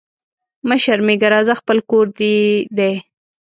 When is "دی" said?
2.77-2.91